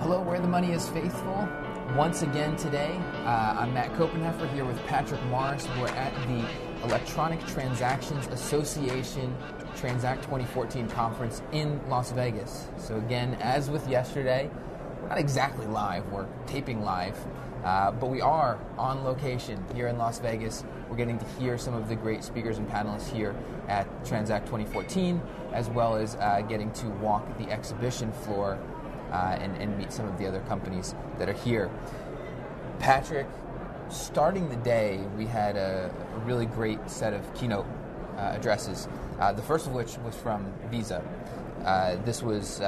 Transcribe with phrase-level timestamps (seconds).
[0.00, 1.46] Hello, Where the Money is Faithful.
[1.94, 5.68] Once again today, uh, I'm Matt Koppenheffer here with Patrick Morris.
[5.78, 9.36] We're at the Electronic Transactions Association
[9.76, 12.68] Transact 2014 conference in Las Vegas.
[12.78, 14.48] So, again, as with yesterday,
[15.02, 17.18] we're not exactly live, we're taping live,
[17.62, 20.64] uh, but we are on location here in Las Vegas.
[20.88, 23.36] We're getting to hear some of the great speakers and panelists here
[23.68, 25.20] at Transact 2014,
[25.52, 28.58] as well as uh, getting to walk the exhibition floor
[29.10, 31.70] uh, and, and meet some of the other companies that are here.
[32.78, 33.26] Patrick,
[33.88, 37.66] starting the day, we had a, a really great set of keynote
[38.16, 38.88] uh, addresses.
[39.18, 41.02] Uh, the first of which was from Visa.
[41.64, 42.60] Uh, this was.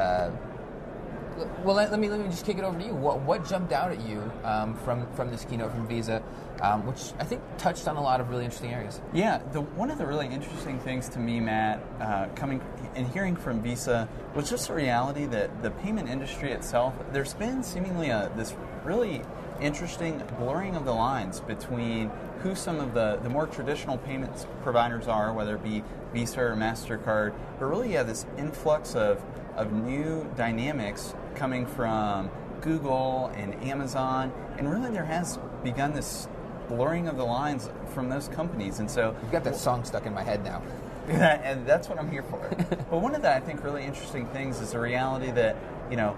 [1.64, 2.94] Well, let, let, me let me just kick it over to you.
[2.94, 6.22] What, what jumped out at you um, from from this keynote from Visa,
[6.60, 9.00] um, which I think touched on a lot of really interesting areas?
[9.12, 12.60] Yeah, the, one of the really interesting things to me, Matt, uh, coming
[12.94, 16.94] and hearing from Visa was just the reality that the payment industry itself.
[17.12, 19.22] There's been seemingly a, this really
[19.60, 25.06] interesting blurring of the lines between who some of the, the more traditional payments providers
[25.06, 29.22] are, whether it be Visa or MasterCard, but really, you yeah, this influx of,
[29.56, 32.30] of new dynamics coming from
[32.60, 36.28] Google and Amazon, and really there has begun this
[36.68, 38.78] blurring of the lines from those companies.
[38.78, 40.62] And so you've got that song stuck in my head now.
[41.08, 42.48] and that's what I'm here for.
[42.68, 45.56] but one of the I think really interesting things is the reality that
[45.90, 46.16] you know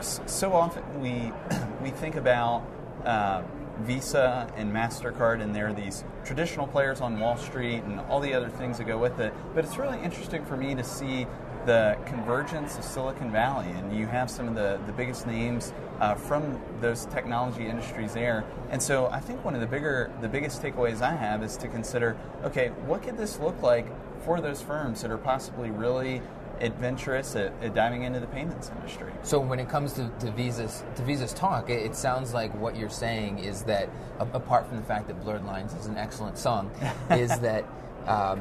[0.00, 1.32] so often we
[1.82, 2.64] we think about
[3.04, 3.42] uh,
[3.80, 8.48] Visa and Mastercard, and they're these traditional players on Wall Street and all the other
[8.48, 9.32] things that go with it.
[9.54, 11.26] But it's really interesting for me to see
[11.66, 16.14] the convergence of Silicon Valley, and you have some of the, the biggest names uh,
[16.14, 18.44] from those technology industries there.
[18.70, 21.68] And so I think one of the bigger, the biggest takeaways I have is to
[21.68, 23.86] consider, okay, what could this look like
[24.24, 26.22] for those firms that are possibly really
[26.60, 29.12] adventurous at, at, diving into the payments industry.
[29.22, 32.76] So when it comes to, to Visa's to Visa's talk, it, it, sounds like what
[32.76, 33.88] you're saying is that
[34.18, 36.70] apart from the fact that Blurred Lines is an excellent song,
[37.10, 37.64] is that
[38.06, 38.40] um,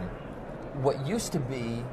[0.82, 1.84] what used to be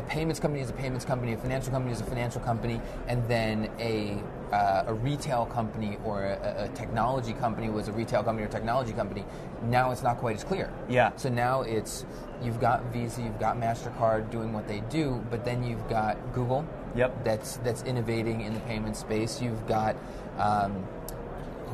[0.00, 3.26] a payments company is a payments company, a financial company is a financial company, and
[3.28, 4.22] then a
[4.54, 8.92] uh, a retail company or a, a, technology company was a retail company or technology
[8.92, 9.24] company.
[9.62, 10.72] Now it's not quite as clear.
[10.88, 11.12] Yeah.
[11.14, 12.04] So now it's
[12.42, 16.66] you've got Visa, you've got Mastercard doing what they do, but then you've got Google.
[16.96, 17.24] Yep.
[17.24, 19.40] That's that's innovating in the payment space.
[19.40, 19.96] You've got.
[20.38, 20.84] Um,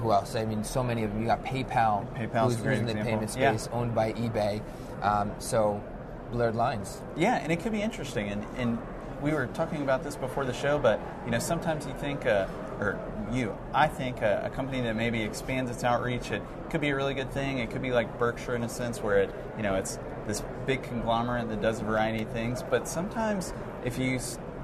[0.03, 0.37] who else?
[0.37, 1.23] I mean, so many of them.
[1.23, 3.79] You got PayPal, PayPal's who's, in the payment space, yeah.
[3.79, 4.61] owned by eBay.
[5.01, 5.83] Um, so
[6.31, 7.01] blurred lines.
[7.17, 8.29] Yeah, and it could be interesting.
[8.29, 8.79] And, and
[9.23, 12.47] we were talking about this before the show, but you know, sometimes you think, uh,
[12.81, 12.99] or
[13.33, 16.97] you, I think a, a, company that maybe expands its outreach, it could be a
[16.97, 17.59] really good thing.
[17.59, 20.83] It could be like Berkshire in a sense, where it, you know, it's this big
[20.83, 22.63] conglomerate that does a variety of things.
[22.63, 23.55] But sometimes,
[23.85, 24.21] if you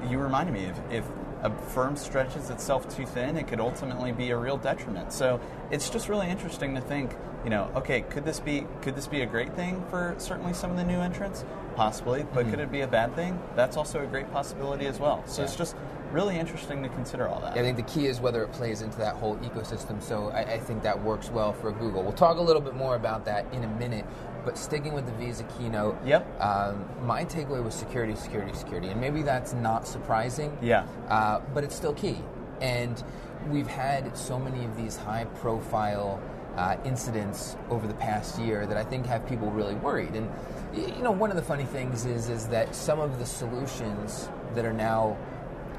[0.08, 1.04] you reminded me, if, if
[1.42, 5.12] a firm stretches itself too thin, it could ultimately be a real detriment.
[5.12, 7.14] So it's just really interesting to think,
[7.44, 10.70] you know, okay, could this be could this be a great thing for certainly some
[10.70, 11.44] of the new entrants?
[11.74, 12.50] Possibly, but mm-hmm.
[12.50, 13.40] could it be a bad thing?
[13.56, 15.24] That's also a great possibility as well.
[15.26, 15.48] So yeah.
[15.48, 15.74] it's just
[16.12, 17.56] really interesting to consider all that.
[17.56, 20.02] Yeah, I think the key is whether it plays into that whole ecosystem.
[20.02, 22.02] So I, I think that works well for Google.
[22.02, 24.04] We'll talk a little bit more about that in a minute.
[24.44, 26.26] But sticking with the Visa keynote, yep.
[26.40, 30.56] Um, my takeaway was security, security, security, and maybe that's not surprising.
[30.60, 30.86] Yeah.
[31.08, 32.18] Uh, but it's still key,
[32.60, 33.02] and
[33.48, 36.20] we've had so many of these high-profile
[36.56, 40.14] uh, incidents over the past year that I think have people really worried.
[40.14, 40.30] And
[40.74, 44.64] you know, one of the funny things is is that some of the solutions that
[44.64, 45.16] are now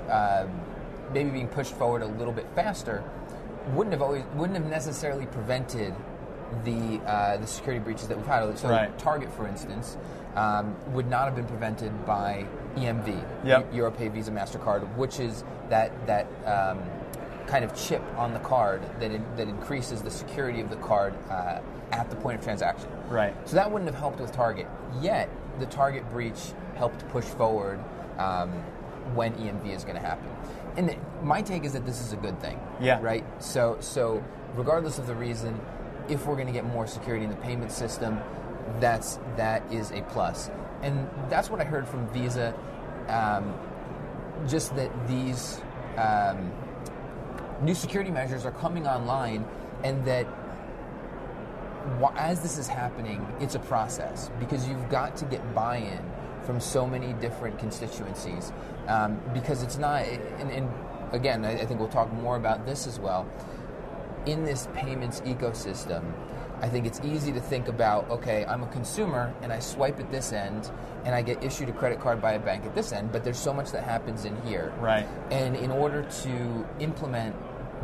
[0.10, 0.48] uh,
[1.14, 3.04] maybe being pushed forward a little bit faster
[3.74, 5.94] wouldn't have always wouldn't have necessarily prevented
[6.64, 8.58] the uh, the security breaches that we've had.
[8.58, 8.98] So right.
[9.00, 9.98] Target, for instance,
[10.36, 13.72] um, would not have been prevented by EMV, yep.
[13.72, 16.80] Europay, Visa, Mastercard, which is that that um,
[17.48, 21.14] kind of chip on the card that in, that increases the security of the card
[21.30, 21.60] uh,
[21.92, 22.90] at the point of transaction.
[23.10, 23.36] Right.
[23.48, 24.68] So that wouldn't have helped with Target.
[25.02, 27.80] Yet the Target breach helped push forward
[28.18, 28.50] um,
[29.14, 30.30] when EMV is going to happen.
[30.76, 32.60] And my take is that this is a good thing.
[32.80, 33.00] Yeah.
[33.02, 33.24] Right.
[33.42, 34.24] So so
[34.56, 35.60] regardless of the reason,
[36.10, 38.20] if we're going to get more security in the payment system,
[38.80, 40.50] that's that is a plus.
[40.82, 42.54] And that's what I heard from Visa.
[43.08, 43.54] Um,
[44.48, 45.62] just that these
[45.98, 46.52] um,
[47.62, 49.46] new security measures are coming online,
[49.84, 50.28] and that
[52.16, 56.00] as this is happening, it's a process because you've got to get buy-in
[56.46, 58.52] from so many different constituencies.
[58.88, 60.70] Um, because it's not, and, and
[61.14, 63.28] again, I, I think we'll talk more about this as well
[64.26, 66.04] in this payments ecosystem,
[66.62, 70.10] I think it's easy to think about, okay, I'm a consumer and I swipe at
[70.12, 70.72] this end
[71.04, 73.40] and I get issued a credit card by a bank at this end, but there's
[73.40, 74.74] so much that happens in here.
[74.80, 75.06] Right.
[75.30, 77.36] And in order to implement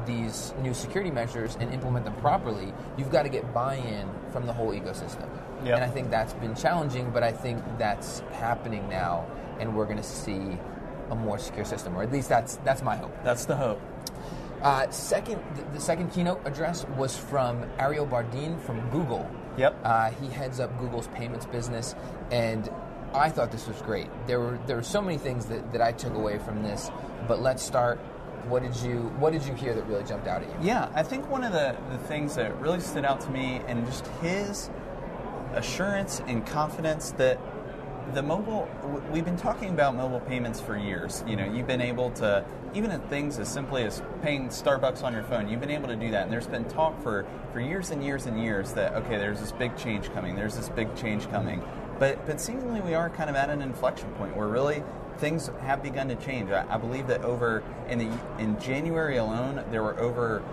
[0.06, 4.54] these new security measures and implement them properly, you've got to get buy-in from the
[4.54, 5.30] whole ecosystem.
[5.66, 5.76] Yep.
[5.76, 9.28] And I think that's been challenging, but I think that's happening now,
[9.60, 10.58] and we're going to see
[11.12, 13.12] a more secure system, or at least that's that's my hope.
[13.24, 13.82] That's the hope.
[14.62, 19.30] Uh, second, the, the second keynote address was from Ariel Bardin from Google.
[19.58, 19.80] Yep.
[19.84, 21.96] Uh, he heads up Google's payments business,
[22.32, 22.70] and
[23.14, 24.08] I thought this was great.
[24.28, 26.92] There were there were so many things that, that I took away from this,
[27.28, 28.00] but let's start.
[28.48, 30.68] What did you What did you hear that really jumped out at you?
[30.68, 33.86] Yeah, I think one of the, the things that really stood out to me and
[33.86, 34.70] just his
[35.54, 37.40] assurance and confidence that
[38.14, 38.68] the mobile
[39.12, 41.24] we've been talking about mobile payments for years.
[41.28, 45.14] You know you've been able to even at things as simply as paying starbucks on
[45.14, 46.24] your phone you've been able to do that.
[46.24, 49.52] And there's been talk for for years and years and years that okay there's this
[49.52, 51.62] big change coming there's this big change coming.
[52.00, 54.84] But but seemingly we are kind of at an inflection point where really
[55.18, 56.50] things have begun to change.
[56.50, 58.10] I, I believe that over in the
[58.40, 60.44] in january alone there were over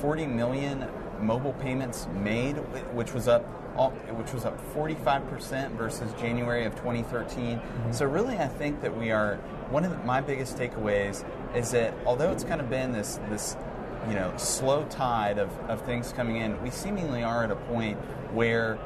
[0.00, 0.88] 40 million
[1.20, 2.54] mobile payments made,
[2.94, 3.44] which was up
[3.76, 7.58] all- which was up 45% versus January of 2013.
[7.58, 7.92] Mm-hmm.
[7.92, 9.36] So really, I think that we are
[9.70, 11.24] one of the, my biggest takeaways
[11.54, 13.56] is that although it's kind of been this this
[14.08, 17.98] you know slow tide of, of things coming in, we seemingly are at a point
[18.32, 18.78] where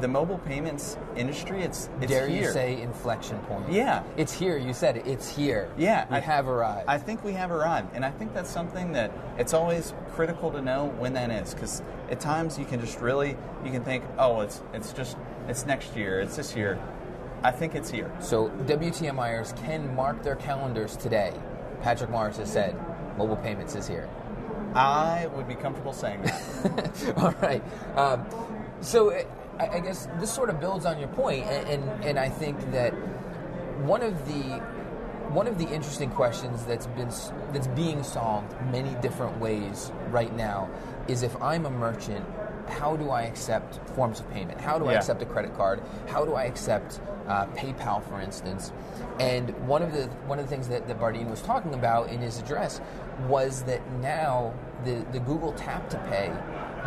[0.00, 2.46] the mobile payments industry it's it's Dare here.
[2.46, 3.70] you say inflection point?
[3.70, 4.02] Yeah.
[4.16, 4.56] It's here.
[4.58, 5.06] You said it.
[5.06, 5.70] It's here.
[5.76, 6.88] Yeah, We I- have arrived.
[6.88, 10.60] I think we have arrived, and I think that's something that it's always critical to
[10.60, 14.40] know when that is, because at times you can just really you can think, oh,
[14.40, 15.16] it's it's just
[15.48, 16.78] it's next year, it's this year.
[17.42, 18.10] I think it's here.
[18.20, 21.32] So WTMIers can mark their calendars today.
[21.82, 22.74] Patrick Morris has said
[23.18, 24.08] mobile payments is here.
[24.74, 27.14] I would be comfortable saying that.
[27.18, 27.62] All right.
[27.96, 28.24] Um,
[28.80, 29.10] so
[29.58, 32.58] I, I guess this sort of builds on your point, and, and and I think
[32.72, 32.92] that
[33.84, 34.60] one of the
[35.34, 37.10] one of the interesting questions that's been
[37.52, 40.70] that's being solved many different ways right now
[41.08, 42.24] is if I'm a merchant,
[42.68, 44.60] how do I accept forms of payment?
[44.60, 45.82] How do I accept a credit card?
[46.08, 48.72] How do I accept uh, PayPal, for instance?
[49.20, 52.20] And one of the one of the things that, that Bardin was talking about in
[52.20, 52.80] his address
[53.28, 54.54] was that now
[54.84, 56.32] the, the Google Tap to Pay,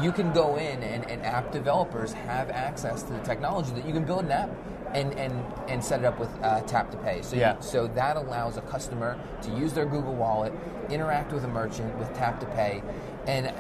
[0.02, 3.94] you can go in and, and app developers have access to the technology that you
[3.94, 4.50] can build an app
[4.94, 5.34] and, and,
[5.68, 7.22] and set it up with uh, Tap to Pay.
[7.22, 7.60] So you- Yeah.
[7.60, 10.54] so that allows a customer to use their Google Wallet,
[10.90, 12.82] interact with a merchant with Tap to Pay,
[13.28, 13.52] and uh,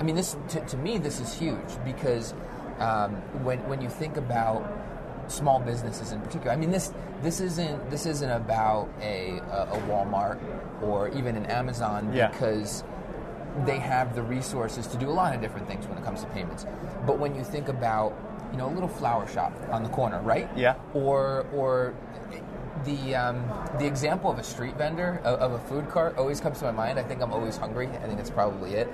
[0.00, 2.34] I mean this to, to me this is huge because
[2.80, 3.12] um,
[3.44, 4.66] when when you think about
[5.28, 6.92] small businesses in particular, I mean this
[7.22, 10.38] this isn't this isn't about a a, a Walmart
[10.82, 12.28] or even an Amazon Yeah.
[12.28, 12.82] because
[13.64, 16.26] they have the resources to do a lot of different things when it comes to
[16.28, 16.66] payments.
[17.06, 18.16] But when you think about
[18.52, 20.48] you know a little flower shop on the corner, right?
[20.56, 20.74] Yeah.
[20.92, 21.94] Or or
[22.84, 23.44] the um,
[23.78, 26.72] the example of a street vendor of, of a food cart always comes to my
[26.72, 26.98] mind.
[26.98, 27.88] I think I'm always hungry.
[27.88, 28.88] I think that's probably it.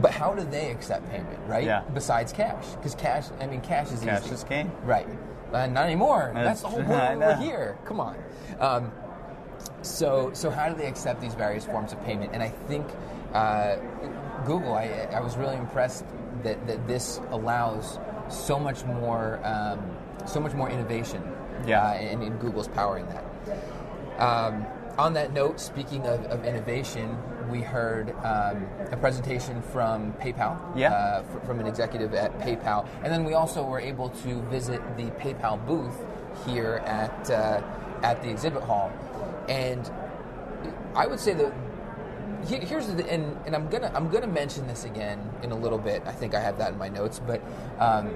[0.00, 1.64] But how do they accept payment, right?
[1.64, 1.82] Yeah.
[1.94, 3.26] Besides cash, because cash.
[3.40, 4.34] I mean, cash is Cash easy.
[4.34, 4.72] is king.
[4.84, 5.06] Right.
[5.52, 6.30] Uh, not anymore.
[6.34, 7.76] That's the whole point we're here.
[7.84, 8.16] Come on.
[8.58, 8.90] Um,
[9.82, 12.30] so, so how do they accept these various forms of payment?
[12.32, 12.86] And I think
[13.34, 13.76] uh,
[14.44, 16.04] Google, I, I was really impressed
[16.42, 17.98] that, that this allows
[18.28, 19.80] so much more, um,
[20.26, 21.22] so much more innovation.
[21.66, 21.82] Yeah.
[21.82, 23.24] Uh, and, and Google's powering that.
[24.20, 24.66] Um,
[24.98, 27.16] on that note, speaking of, of innovation,
[27.50, 30.92] we heard um, a presentation from PayPal, Yeah.
[30.92, 34.80] uh, fr- from an executive at PayPal, and then we also were able to visit
[34.96, 35.94] the PayPal booth
[36.46, 37.62] here at uh,
[38.02, 38.90] at the exhibit hall,
[39.48, 39.90] and
[40.94, 41.52] I would say that
[42.46, 46.02] here's the and, and I'm gonna I'm gonna mention this again in a little bit.
[46.06, 47.40] I think I have that in my notes, but
[47.78, 48.10] um,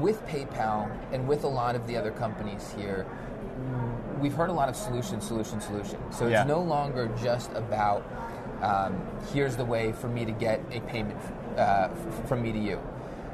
[0.00, 3.06] with PayPal and with a lot of the other companies here,
[4.20, 5.98] we've heard a lot of solution, solution, solution.
[6.12, 6.44] So it's Yeah.
[6.44, 8.04] no longer just about
[8.62, 8.96] um,
[9.32, 11.18] here's the way for me to get a payment
[11.58, 11.88] uh,
[12.26, 12.80] from me to you.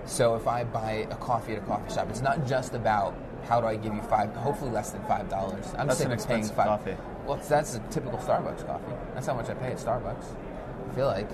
[0.04, 3.14] So if I buy a coffee at a coffee shop, it's not just about
[3.48, 5.64] how do I give you five, hopefully less than five dollars.
[5.78, 6.66] I'm That's sick an of paying five.
[6.66, 6.96] coffee.
[7.26, 8.92] Well, that's a typical Starbucks coffee.
[9.14, 10.24] That's how much I pay at Starbucks.
[10.90, 11.28] I feel like.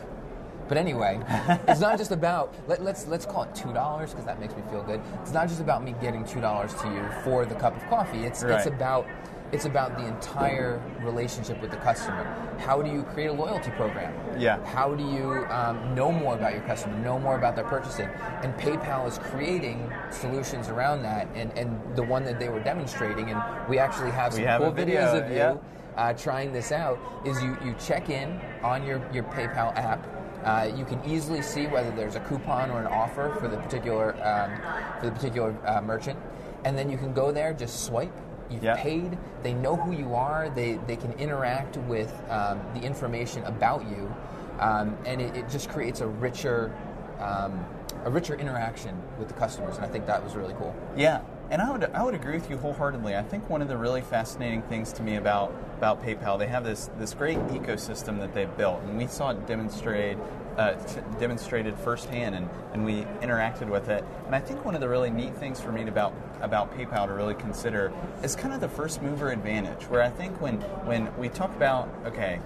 [0.68, 1.18] But anyway,
[1.66, 4.62] it's not just about let, let's let's call it two dollars because that makes me
[4.70, 5.00] feel good.
[5.22, 8.24] It's not just about me getting two dollars to you for the cup of coffee.
[8.24, 8.56] It's Right.
[8.58, 9.06] it's about
[9.50, 12.22] it's about the entire relationship with the customer.
[12.58, 14.12] How do you create a loyalty program?
[14.38, 14.62] Yeah.
[14.66, 18.08] How do you um, know more about your customer, know more about their purchasing?
[18.42, 21.28] And PayPal is creating solutions around that.
[21.34, 24.60] And, and the one that they were demonstrating, and we actually have We some have
[24.60, 25.56] cool video, videos of you yeah.
[25.98, 30.06] Uh, trying this out, is you, you check in on your, your PayPal app.
[30.44, 34.14] Uh, you can easily see whether there's a coupon or an offer for the particular
[34.24, 34.56] um,
[35.00, 36.16] for the particular uh, merchant,
[36.64, 38.12] and then you can go there, just swipe.
[38.48, 38.78] You've Yep.
[38.78, 39.18] paid.
[39.42, 40.48] They know who you are.
[40.48, 44.14] They they can interact with um, the information about you,
[44.60, 46.72] um, and it, it just creates a richer
[47.18, 47.66] um,
[48.04, 49.76] a richer interaction with the customers.
[49.76, 50.74] And I think that was really cool.
[50.96, 53.16] Yeah, and I would I would agree with you wholeheartedly.
[53.16, 56.64] I think one of the really fascinating things to me about about PayPal, they have
[56.64, 60.18] this this great ecosystem that they've built, and we saw it demonstrated
[60.58, 64.04] uh, t- demonstrated firsthand, and, and we interacted with it.
[64.26, 67.14] And I think one of the really neat things for me about about PayPal to
[67.14, 71.28] really consider is kind of the first mover advantage, where I think when when we
[71.28, 72.40] talk about okay,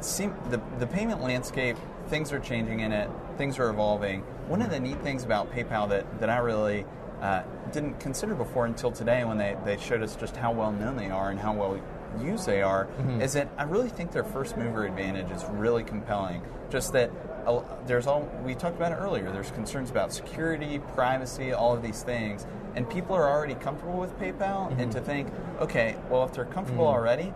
[0.00, 1.76] seem, the, the payment landscape,
[2.08, 4.22] things are changing in it, things are evolving.
[4.48, 6.84] One of the neat things about PayPal that, that I really
[7.20, 10.96] uh, didn't consider before until today when they, they showed us just how well known
[10.96, 11.80] they are and how well
[12.20, 12.88] used they are
[13.20, 16.42] is that I really think their first mover advantage is really compelling.
[16.68, 17.10] Just that
[17.46, 21.82] uh, there's all, we talked about it earlier, there's concerns about security, privacy, all of
[21.82, 22.46] these things.
[22.74, 25.28] And people are already comfortable with PayPal, and to think,
[25.60, 27.32] okay, well, if they're comfortable already,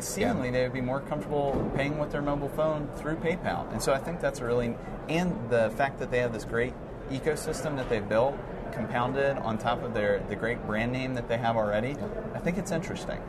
[0.00, 3.70] seemingly they would be more comfortable paying with their mobile phone through PayPal.
[3.72, 4.74] And so I think that's a really,
[5.08, 6.74] and the fact that they have this great
[7.10, 8.36] ecosystem that they've built,
[8.74, 11.96] compounded on top of their the great brand name that they have already,
[12.34, 13.20] I think it's interesting.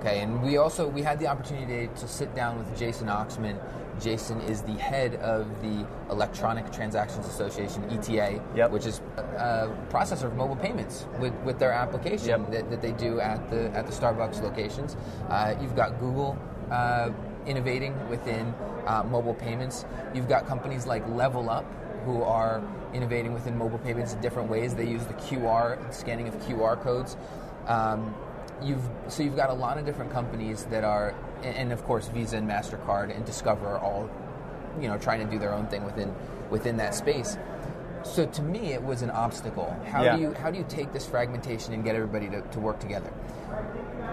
[0.00, 3.58] Okay, and we also we had the opportunity to sit down with Jason Oxman.
[4.00, 8.70] Jason is the head of the Electronic Transactions Association (ETA), Yep.
[8.70, 12.50] which is a processor of mobile payments with, with their application Yep.
[12.52, 14.96] that, that they do at the at the Starbucks locations.
[15.28, 16.38] Uh, you've got Google
[16.70, 17.10] uh,
[17.46, 18.54] innovating within
[18.86, 19.84] uh, mobile payments.
[20.14, 21.64] You've got companies like Level Up
[22.08, 22.62] who are
[22.94, 24.74] innovating within mobile payments in different ways.
[24.74, 27.16] They use the QR scanning of QR codes.
[27.66, 28.14] Um,
[28.62, 32.08] you've so you've got a lot of different companies that are, and, and of course
[32.08, 34.10] Visa and Mastercard and Discover are all,
[34.80, 36.14] you know, trying to do their own thing within
[36.50, 37.36] within that space.
[38.04, 39.76] So to me, it was an obstacle.
[39.86, 40.16] How Yeah.
[40.16, 43.12] do you how do you take this fragmentation and get everybody to, to work together?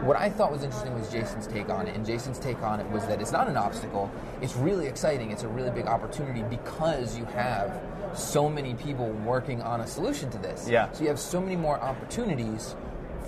[0.01, 2.89] What I thought was interesting was Jason's take on it, and Jason's take on it
[2.89, 4.11] was that it's not an obstacle.
[4.41, 5.31] It's really exciting.
[5.31, 7.79] It's a really big opportunity because you have
[8.13, 10.67] so many people working on a solution to this.
[10.69, 10.91] Yeah.
[10.91, 12.75] So you have so many more opportunities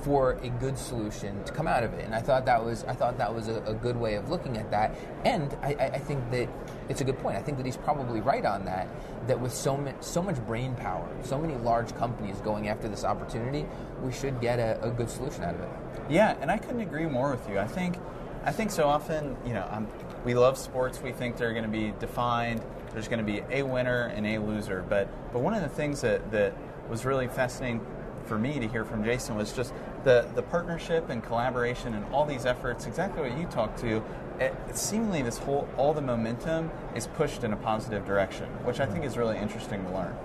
[0.07, 2.93] for a good solution to come out of it, and I thought that was I
[2.93, 4.95] thought that was a, a good way of looking at that.
[5.25, 6.47] And I, I think that
[6.87, 7.35] it's a good point.
[7.35, 8.87] I think that he's probably right on that.
[9.27, 13.03] That with so much so much brain power, so many large companies going after this
[13.03, 13.65] opportunity,
[14.01, 15.69] we should get a, a good solution out of it.
[16.09, 17.59] Yeah, and I couldn't agree more with you.
[17.59, 17.97] I think,
[18.45, 19.89] I think so often, you know, um,
[20.23, 21.01] we love sports.
[21.01, 22.61] We think they're going to be defined.
[22.93, 24.85] There's going to be a winner and a loser.
[24.87, 26.53] But but one of the things that that
[26.89, 27.85] was really fascinating
[28.27, 32.25] for me to hear from Jason was just the the partnership and collaboration and all
[32.25, 32.85] these efforts.
[32.85, 34.03] Exactly what you talked to.
[34.39, 38.85] It, seemingly, this whole all the momentum is pushed in a positive direction, which I
[38.85, 40.15] think is really interesting to learn.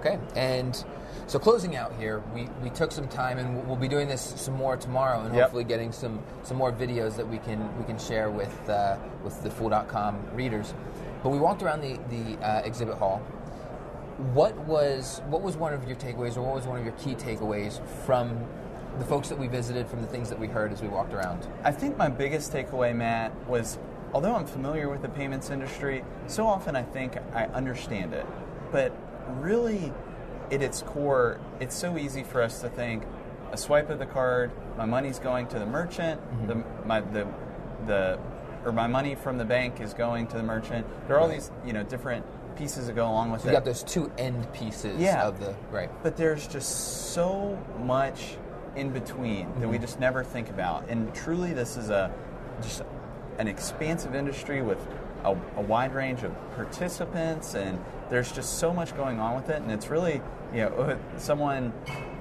[0.00, 0.84] Okay, and
[1.28, 4.54] so closing out here, we, we took some time, and we'll- be doing this some
[4.54, 5.42] more tomorrow, and Yep.
[5.44, 9.40] hopefully getting some, some more videos that we can we can share with uh, with
[9.44, 10.74] the Fool.com readers.
[11.22, 13.22] But we walked around the the uh, exhibit hall.
[14.34, 17.14] What was what was one of your takeaways, or what was one of your key
[17.14, 18.46] takeaways from
[18.98, 21.46] the folks that we visited, from the things that we heard as we walked around?
[21.64, 23.78] I think my biggest takeaway, Matt, was
[24.12, 28.26] although I'm familiar with the payments industry, so often I think I understand it.
[28.70, 28.94] But
[29.40, 29.92] really,
[30.50, 33.04] at its core, it's so easy for us to think
[33.52, 36.46] a swipe of the card, my money's going to the merchant, mm-hmm.
[36.46, 37.26] the, my, the,
[37.86, 38.18] the,
[38.64, 40.86] or my money from the bank is going to the merchant.
[41.06, 42.24] There are all these, you know, different
[42.62, 43.50] pieces that go along with So it.
[43.50, 45.26] you got those two end pieces Yeah.
[45.26, 45.90] of the right.
[46.04, 48.36] But there's just so much
[48.76, 49.70] in between that Mm-hmm.
[49.70, 50.88] we just never think about.
[50.88, 52.12] And truly, this is a
[52.62, 52.82] just
[53.38, 54.78] an expansive industry with
[55.24, 57.78] a, a wide range of participants, and
[58.10, 59.60] there's just so much going on with it.
[59.60, 60.20] And it's really,
[60.54, 61.72] you know, someone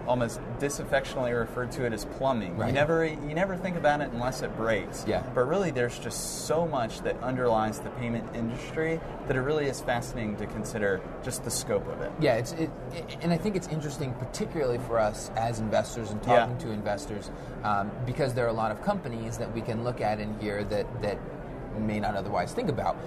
[0.08, 2.58] almost disaffectionately referred to it as plumbing.
[2.58, 5.06] You never you never think about it unless it breaks.
[5.08, 5.24] Yeah.
[5.34, 9.82] But really, there's just so much that underlies the payment industry that it really is
[9.82, 12.12] fascinating to consider just the scope of it.
[12.20, 16.22] Yeah, it's it, it- and I think it's interesting, particularly for us as investors and
[16.26, 16.40] Yeah.
[16.40, 17.30] talking to investors,
[17.64, 20.64] um, because there are a lot of companies that we can look at in here
[20.66, 21.18] that that
[21.80, 22.98] may not otherwise think about.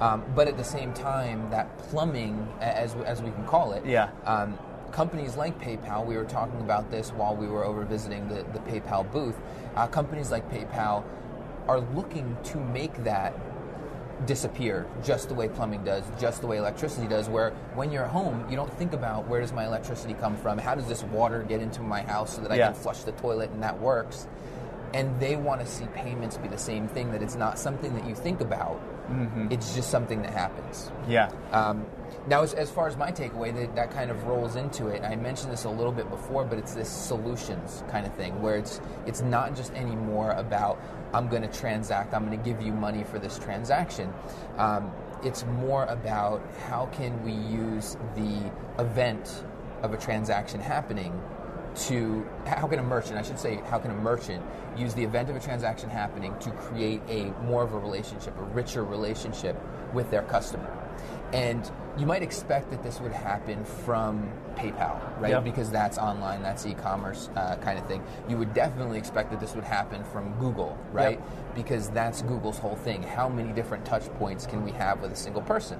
[0.00, 4.08] Um, but at the same time, that plumbing, as as we can call it, Yeah.
[4.24, 4.58] um,
[4.92, 8.58] companies like PayPal, we were talking about this while we were over visiting the, the
[8.60, 9.36] PayPal booth.
[9.76, 11.04] Uh, companies like PayPal
[11.68, 13.34] are looking to make that
[14.26, 18.10] disappear just the way plumbing does, just the way electricity does, where when you're at
[18.10, 20.58] home, you don't think about where does my electricity come from?
[20.58, 22.66] How does this water get into my house so that I Yeah.
[22.72, 24.26] can flush the toilet and that works?
[24.92, 27.12] and they want to see payments be the same thing.
[27.12, 28.80] That it's not something that you think about;
[29.50, 30.90] it's just something that happens.
[31.08, 31.30] Yeah.
[31.52, 31.86] Um,
[32.26, 35.02] now, as, as far as my takeaway, that, that kind of rolls into it.
[35.02, 38.56] I mentioned this a little bit before, but it's this solutions kind of thing where
[38.56, 40.80] it's it's not just anymore about
[41.12, 44.12] I'm going to transact, I'm going to give you money for this transaction.
[44.58, 44.92] Um,
[45.24, 49.44] it's more about how can we use the event
[49.82, 51.20] of a transaction happening
[51.74, 54.44] to how can a merchant i should say how can a merchant
[54.76, 58.42] use the event of a transaction happening to create a more of a relationship a
[58.42, 59.56] richer relationship
[59.92, 60.76] with their customer
[61.32, 65.30] and you might expect that this would happen from PayPal, right?
[65.30, 65.44] Yep.
[65.44, 68.02] Because that's online, that's e-commerce uh, kind of thing.
[68.28, 71.18] You would definitely expect that this would happen from Google, right?
[71.18, 71.54] Yep.
[71.54, 73.02] Because that's Google's whole thing.
[73.02, 75.78] How many different touch points can we have with a single person?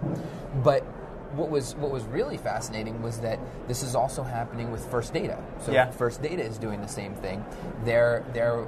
[0.62, 0.84] But
[1.34, 5.38] what was what was really fascinating was that this is also happening with First Data.
[5.64, 5.90] So Yeah.
[5.90, 7.44] First Data is doing the same thing.
[7.84, 8.66] They're they're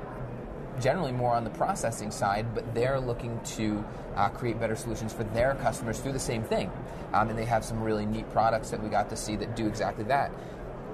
[0.81, 3.85] generally more on the processing side, but they're looking to
[4.16, 6.71] uh, create better solutions for their customers through the same thing.
[7.12, 9.66] Um, and they have some really neat products that we got to see that do
[9.66, 10.33] exactly that.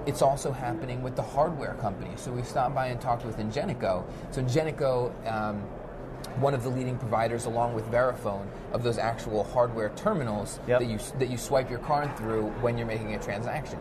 [0.07, 2.11] It's also happening with the hardware company.
[2.17, 4.05] So we stopped by and talked with Ingenico.
[4.31, 5.63] So Ingenico, um,
[6.41, 10.81] one of the leading providers, along with Verifone, of those actual hardware terminals Yep.
[10.81, 13.79] that you that you swipe your card through when you're making a transaction.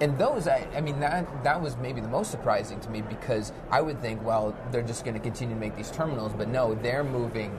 [0.00, 3.52] And those, I, I mean, that that was maybe the most surprising to me because
[3.70, 6.74] I would think, well, they're just going to continue to make these terminals, but no,
[6.74, 7.56] they're moving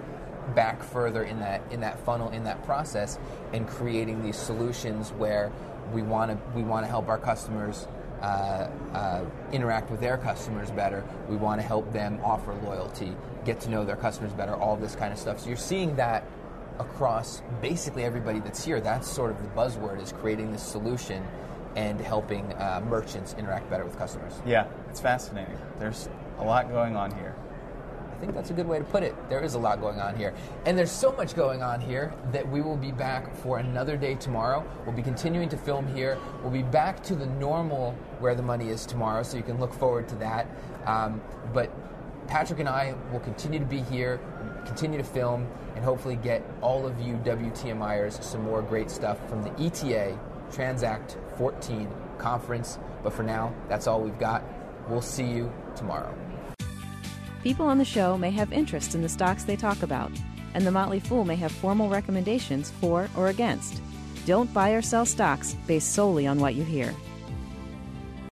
[0.56, 3.18] back further in that in that funnel in that process
[3.54, 5.52] and creating these solutions where
[5.94, 7.88] we want to we want to help our customers
[8.22, 11.04] uh, uh, interact with their customers better.
[11.30, 14.96] We want to help them offer loyalty, get to know their customers better, all this
[14.96, 15.40] kind of stuff.
[15.40, 16.24] So you're seeing that
[16.80, 18.82] across basically everybody that's here.
[18.82, 21.24] That's sort of the buzzword is creating this solution
[21.76, 24.34] and helping uh, merchants interact better with customers.
[24.46, 25.58] Yeah, it's fascinating.
[25.80, 26.10] There's
[26.40, 27.36] a lot going on here.
[28.12, 29.16] I think that's a good way to put it.
[29.28, 30.34] There is a lot going on here.
[30.66, 34.16] And there's so much going on here that we will be back for another day
[34.16, 34.66] tomorrow.
[34.86, 36.18] We'll be continuing to film here.
[36.42, 39.74] We'll be back to the normal where the money is tomorrow, so you can look
[39.74, 40.48] forward to that.
[40.86, 41.22] Um,
[41.54, 41.70] but
[42.28, 44.20] Patrick and I will continue to be here,
[44.66, 49.44] continue to film, and hopefully get all of you WTMIers some more great stuff from
[49.44, 50.18] the ETA
[50.52, 52.80] Transact 14 conference.
[53.04, 54.44] But for now, that's all we've got.
[54.88, 56.14] We'll see you tomorrow.
[57.44, 60.12] People on the show may have interest in the stocks they talk about,
[60.54, 63.82] and the Motley Fool may have formal recommendations for or against.
[64.26, 66.94] Don't buy or sell stocks based solely on what you hear.